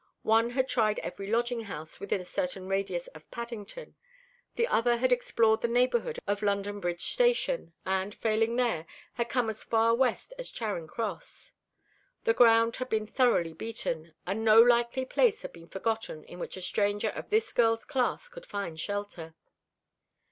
One 0.23 0.49
had 0.49 0.67
tried 0.67 0.97
every 1.03 1.27
lodging 1.27 1.65
house 1.65 1.99
within 1.99 2.19
a 2.19 2.23
certain 2.25 2.67
radius 2.67 3.05
of 3.09 3.29
Paddington. 3.29 3.93
The 4.55 4.65
other 4.67 4.97
had 4.97 5.11
explored 5.11 5.61
the 5.61 5.67
neighbourhood 5.67 6.17
of 6.25 6.41
London 6.41 6.79
Bridge 6.79 7.11
Station, 7.13 7.73
and 7.85 8.15
failing 8.15 8.55
there, 8.55 8.87
had 9.13 9.29
come 9.29 9.47
as 9.47 9.63
far 9.63 9.93
west 9.93 10.33
as 10.39 10.49
Charing 10.49 10.87
Cross. 10.87 11.51
The 12.23 12.33
ground 12.33 12.77
had 12.77 12.89
been 12.89 13.05
thoroughly 13.05 13.53
beaten, 13.53 14.15
and 14.25 14.43
no 14.43 14.59
likely 14.59 15.05
place 15.05 15.43
had 15.43 15.53
been 15.53 15.67
forgotten 15.67 16.23
in 16.23 16.39
which 16.39 16.57
a 16.57 16.63
stranger 16.63 17.09
of 17.09 17.29
this 17.29 17.53
girl's 17.53 17.85
class 17.85 18.27
could 18.27 18.47
find 18.47 18.79
shelter. 18.79 19.35